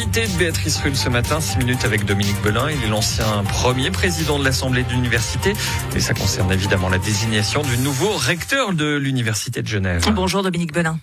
[0.00, 2.70] L'invité de Béatrice Rulle ce matin, 6 minutes avec Dominique Belin.
[2.70, 5.52] Il est l'ancien premier président de l'Assemblée de l'université.
[5.94, 10.02] Et ça concerne évidemment la désignation du nouveau recteur de l'Université de Genève.
[10.14, 10.98] Bonjour Dominique Belin.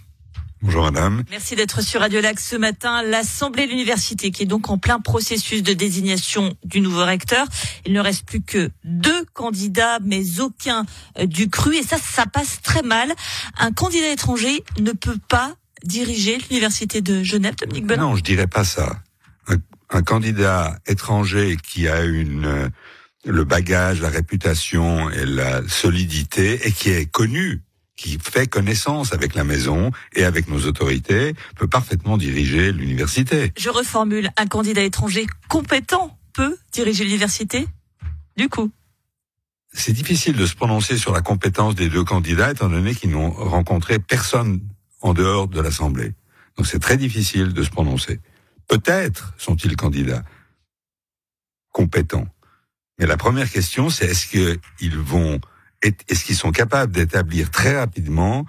[0.64, 1.24] Bonjour madame.
[1.30, 3.04] Merci d'être sur Radio Lac ce matin.
[3.04, 7.46] L'Assemblée de l'Université qui est donc en plein processus de désignation du nouveau recteur.
[7.86, 10.88] Il ne reste plus que deux candidats, mais aucun
[11.20, 11.76] euh, du cru.
[11.76, 13.14] Et ça, ça passe très mal.
[13.60, 18.48] Un candidat étranger ne peut pas diriger l'Université de Genève, Dominique Belin Non, je dirais
[18.48, 19.02] pas ça.
[19.48, 19.58] Un,
[19.90, 22.70] un candidat étranger qui a une euh,
[23.26, 27.62] le bagage, la réputation et la solidité et qui est connu
[27.98, 33.52] qui fait connaissance avec la maison et avec nos autorités, peut parfaitement diriger l'université.
[33.58, 37.68] Je reformule, un candidat étranger compétent peut diriger l'université?
[38.38, 38.72] Du coup.
[39.74, 43.32] C'est difficile de se prononcer sur la compétence des deux candidats étant donné qu'ils n'ont
[43.32, 44.62] rencontré personne
[45.08, 46.14] en dehors de l'Assemblée.
[46.58, 48.20] Donc c'est très difficile de se prononcer.
[48.68, 50.24] Peut-être sont-ils candidats
[51.72, 52.28] compétents.
[52.98, 55.40] Mais la première question, c'est est-ce qu'ils vont
[55.84, 58.48] est-ce qu'ils sont capables d'établir très rapidement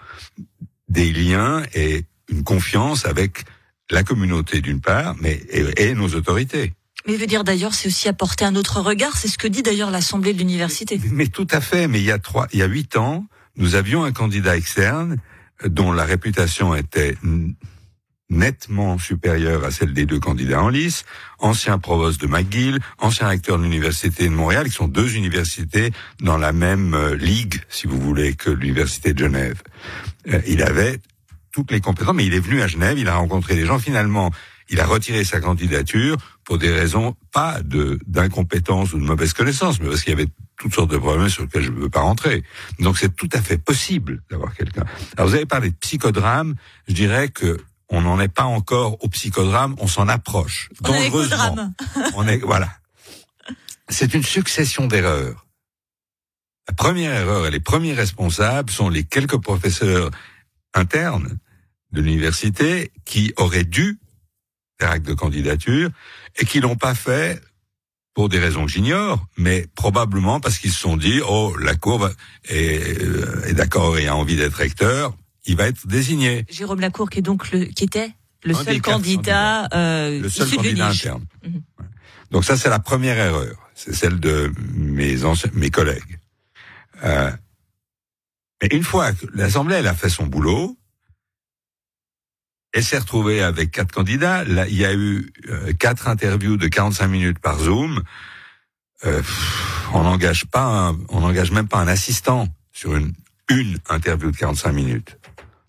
[0.89, 3.45] des liens et une confiance avec
[3.91, 6.72] la communauté d'une part, mais et, nos autorités.
[7.06, 9.17] Mais veut dire d'ailleurs, c'est aussi apporter un autre regard.
[9.19, 10.98] C'est ce que dit d'ailleurs l'Assemblée de l'université.
[11.05, 11.87] Mais, mais tout à fait.
[11.87, 15.19] Mais il y a trois, il y a huit ans, nous avions un candidat externe
[15.64, 17.17] dont la réputation était
[18.31, 21.05] nettement supérieure à celle des deux candidats en lice,
[21.39, 26.37] ancien provost de McGill, ancien recteur de l'université de Montréal, qui sont deux universités dans
[26.37, 29.62] la même euh, ligue, si vous voulez, que l'université de Genève.
[30.28, 31.00] Euh, il avait
[31.53, 33.78] toutes les compétences, mais il est venu à Genève, il a rencontré des gens.
[33.78, 34.31] Finalement,
[34.69, 37.59] il a retiré sa candidature pour des raisons pas
[38.06, 40.28] d'incompétence ou de mauvaise connaissance, mais parce qu'il y avait
[40.59, 42.42] toutes sortes de problèmes sur lesquels je ne veux pas rentrer.
[42.81, 44.84] Donc c'est tout à fait possible d'avoir quelqu'un.
[45.17, 46.55] Alors vous avez parlé de psychodrame,
[46.89, 47.59] je dirais que
[47.91, 50.69] on n'en est pas encore au psychodrame, on s'en approche.
[50.84, 51.73] On dangereusement.
[52.15, 52.69] on est voilà.
[53.88, 55.47] C'est une succession d'erreurs.
[56.69, 60.11] La première erreur et les premiers responsables sont les quelques professeurs
[60.75, 61.38] internes
[61.93, 63.99] de l'université qui auraient dû
[64.78, 65.91] faire acte de candidature
[66.37, 67.41] et qui l'ont pas fait
[68.19, 72.11] pour des raisons que j'ignore, mais probablement parce qu'ils se sont dit oh la cour
[72.49, 76.45] est, euh, est d'accord et a envie d'être recteur, il va être désigné.
[76.51, 78.11] Jérôme Lacour, qui est donc le, qui était
[78.43, 81.27] le seul candidat, euh, le seul candidat interne.
[81.47, 81.62] Mhm.
[82.33, 83.55] Donc ça, c'est la première erreur.
[83.77, 86.19] C'est celle de mes anciens, mes collègues.
[87.05, 87.31] Euh,
[88.61, 90.77] mais une fois que l'Assemblée elle a fait son boulot,
[92.73, 94.45] elle s'est retrouvée avec quatre candidats.
[94.45, 98.03] Là, il y a eu euh, quatre interviews de 45 minutes par Zoom.
[99.05, 99.23] Euh,
[99.95, 103.12] on n'engage pas, on n'engage même pas un assistant sur une
[103.49, 105.19] une interview de 45 minutes.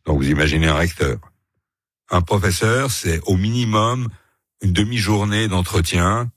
[0.06, 1.18] Donc vous imaginez un recteur.
[2.10, 4.10] Un professeur, c'est au minimum
[4.62, 6.31] une demi-journée d'entretien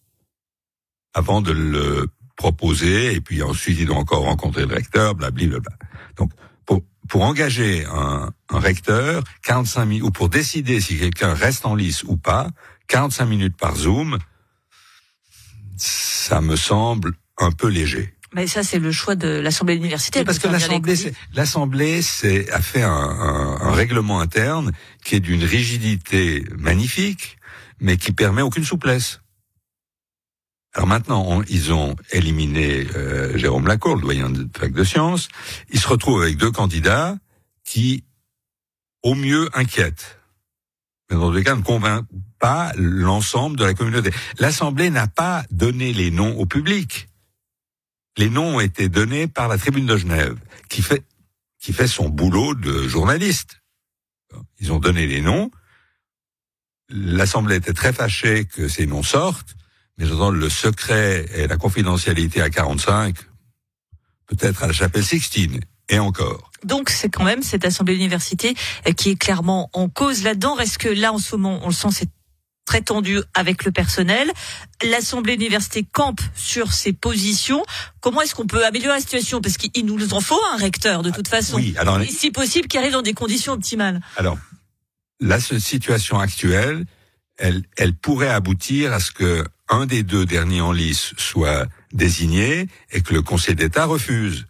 [1.14, 2.06] avant de le
[2.36, 5.58] proposer, et puis ensuite il doit encore rencontrer le recteur, blablabla.
[6.16, 6.30] Donc
[7.12, 12.04] pour, engager un, un recteur, 45 minutes, ou pour décider si quelqu'un reste en lice
[12.04, 12.48] ou pas,
[12.88, 14.18] 45 minutes par Zoom,
[15.76, 18.14] ça me semble un peu léger.
[18.34, 20.24] Mais ça, c'est le choix de l'Assemblée universitaire.
[20.24, 22.00] Parce que l'Assemblée, l'Assemblée,
[22.50, 24.72] a fait un, un, un, règlement interne
[25.04, 27.36] qui est d'une rigidité magnifique,
[27.80, 29.21] mais qui permet aucune souplesse.
[30.74, 35.28] Alors maintenant, ils ont éliminé euh, Jérôme Lacour, le doyen de fac de sciences.
[35.70, 37.16] Ils se retrouvent avec deux candidats
[37.64, 38.04] qui,
[39.02, 40.18] au mieux, inquiètent.
[41.10, 42.06] Mais dans tous les cas, ne convainquent
[42.38, 44.10] pas l'ensemble de la communauté.
[44.38, 47.08] L'Assemblée n'a pas donné les noms au public
[48.16, 50.38] les noms ont été donnés par la Tribune de Genève,
[50.68, 51.04] qui fait,
[51.58, 53.62] qui fait son boulot de journaliste.
[54.60, 55.50] Ils ont donné les noms.
[56.88, 59.54] L'Assemblée était très fâchée que ces noms sortent,
[60.02, 63.14] mais j'entends le secret et la confidentialité à 45,
[64.26, 66.50] peut-être à la chapelle Sixtine, et encore.
[66.64, 68.56] Donc c'est quand même cette Assemblée d'université
[68.96, 70.58] qui est clairement en cause là-dedans.
[70.58, 72.08] Est-ce que là, en ce moment, on le sent, c'est
[72.64, 74.32] très tendu avec le personnel?
[74.84, 77.62] L'Assemblée d'université campe sur ses positions.
[78.00, 79.40] Comment est-ce qu'on peut améliorer la situation?
[79.40, 81.56] Parce qu'il nous en faut un recteur de toute ah, façon.
[81.58, 84.00] Oui, alors, Et si possible, qui arrive dans des conditions optimales.
[84.16, 84.36] Alors,
[85.20, 86.86] la situation actuelle,
[87.38, 92.68] elle, elle pourrait aboutir à ce que un des deux derniers en lice soit désigné
[92.90, 94.46] et que le Conseil d'État refuse.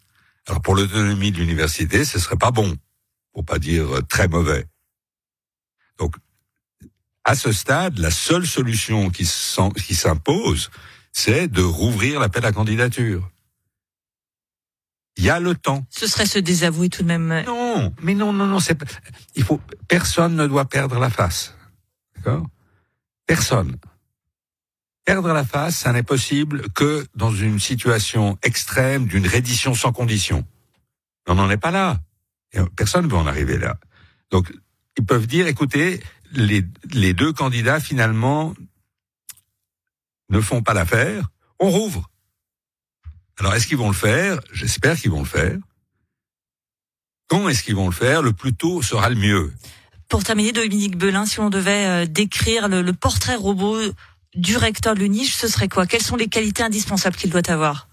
[0.48, 2.76] Alors pour l'autonomie de l'université, ce serait pas bon,
[3.32, 4.66] pour pas dire très mauvais.
[5.98, 6.16] Donc
[7.24, 10.70] à ce stade, la seule solution qui s'impose,
[11.12, 13.30] c'est de rouvrir l'appel à candidature.
[15.16, 15.86] Il y a le temps.
[15.90, 17.30] Ce serait se désavouer tout de même.
[17.30, 18.76] Euh, non, mais non, non, non, c'est
[19.36, 21.54] il faut personne ne doit perdre la face.
[22.16, 22.46] D'accord?
[23.26, 23.76] Personne.
[25.04, 30.46] Perdre la face, ça n'est possible que dans une situation extrême d'une reddition sans condition.
[31.26, 32.00] On n'en est pas là.
[32.76, 33.76] personne ne peut en arriver là.
[34.31, 34.52] Donc,
[34.96, 36.00] ils peuvent dire, écoutez,
[36.32, 38.54] les, les deux candidats, finalement,
[40.31, 41.28] ne font pas l'affaire,
[41.58, 42.08] on rouvre.
[43.38, 44.40] Alors, est-ce qu'ils vont le faire?
[44.52, 45.58] J'espère qu'ils vont le faire.
[47.28, 48.22] Quand est-ce qu'ils vont le faire?
[48.22, 49.52] Le plus tôt sera le mieux.
[50.08, 53.81] Pour terminer, Dominique Belin, si on devait euh, décrire le, portrait robot
[54.34, 55.87] du recteur l'UNIGE, ce serait quoi?
[55.87, 57.88] Quelles sont les qualités indispensables qu'il doit avoir?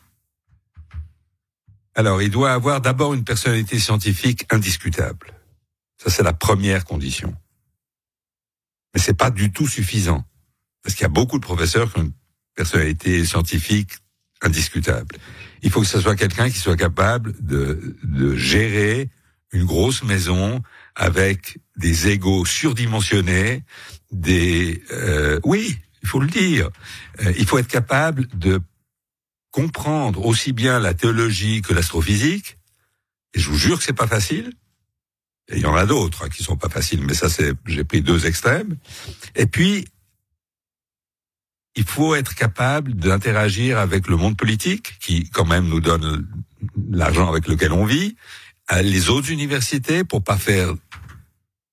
[1.96, 5.34] Alors, il doit avoir d'abord une personnalité scientifique indiscutable.
[6.02, 7.36] Ça, c'est la première condition.
[8.94, 10.24] Mais c'est pas du tout suffisant.
[10.82, 12.14] Parce qu'il y a beaucoup de professeurs qui ont une
[12.56, 13.92] personnalité scientifique
[14.42, 15.18] indiscutable.
[15.62, 19.10] Il faut que ce soit quelqu'un qui soit capable de, de gérer
[19.52, 20.62] une grosse maison
[20.96, 23.64] avec des égaux surdimensionnés,
[24.12, 26.70] des euh, oui, il faut le dire.
[27.22, 28.62] Euh, il faut être capable de
[29.52, 32.58] comprendre aussi bien la théologie que l'astrophysique.
[33.34, 34.54] Et je vous jure que c'est pas facile.
[35.52, 38.02] Il y en a d'autres hein, qui sont pas faciles, mais ça c'est j'ai pris
[38.02, 38.78] deux extrêmes.
[39.36, 39.88] Et puis
[41.76, 46.28] il faut être capable d'interagir avec le monde politique, qui quand même nous donne
[46.92, 48.16] l'argent avec lequel on vit,
[48.82, 50.74] les autres universités, pour pas faire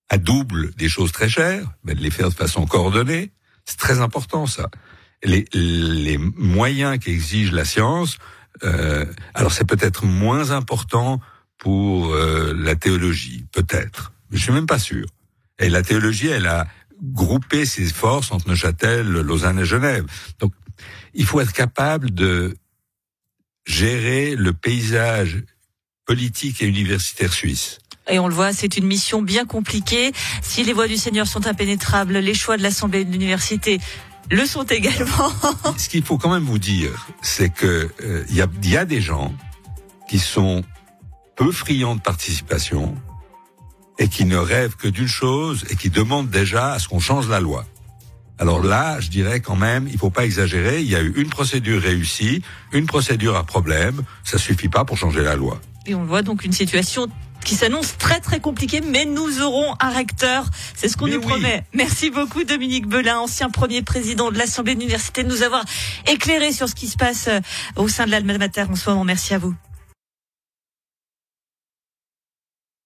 [0.08, 3.32] à double des choses très chères, mais de les faire de façon coordonnée.
[3.66, 4.70] C'est très important ça.
[5.22, 8.18] Les, les moyens qu'exige la science,
[8.64, 9.04] euh,
[9.34, 11.20] alors c'est peut-être moins important
[11.58, 14.12] pour euh, la théologie, peut-être.
[14.30, 15.06] Je suis même pas sûr.
[15.58, 16.66] Et la théologie, elle a
[17.02, 20.04] grouper ses forces entre Neuchâtel, Lausanne et Genève.
[20.38, 20.52] Donc,
[21.14, 22.54] il faut être capable de
[23.66, 25.42] gérer le paysage
[26.04, 27.78] politique et universitaire suisse.
[28.08, 30.12] Et on le voit, c'est une mission bien compliquée.
[30.42, 33.80] Si les voies du Seigneur sont impénétrables, les choix de l'Assemblée de l'université
[34.30, 35.30] le sont également.
[35.76, 39.00] Ce qu'il faut quand même vous dire, c'est que euh, il y, y a des
[39.00, 39.32] gens
[40.08, 40.64] qui sont
[41.36, 42.96] peu friands de participation,
[43.98, 47.28] et qui ne rêve que d'une chose et qui demande déjà à ce qu'on change
[47.28, 47.64] la loi.
[48.38, 50.82] Alors là, je dirais quand même, il faut pas exagérer.
[50.82, 52.42] Il y a eu une procédure réussie,
[52.72, 54.02] une procédure à problème.
[54.24, 55.58] Ça suffit pas pour changer la loi.
[55.86, 57.06] Et on voit donc une situation
[57.44, 60.46] qui s'annonce très très compliquée, mais nous aurons un recteur.
[60.74, 61.64] C'est ce qu'on nous promet.
[61.72, 65.64] Merci beaucoup Dominique Belin, ancien premier président de l'Assemblée de l'Université, de nous avoir
[66.06, 67.40] éclairé sur ce qui se passe euh,
[67.76, 69.04] au sein de l'Alma Mater en ce moment.
[69.04, 69.54] Merci à vous.